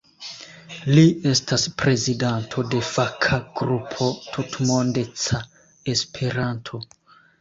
[0.95, 1.01] Li
[1.31, 5.43] estas prezidanto de faka grupo "Tutmondeca
[5.95, 6.83] Esperanto".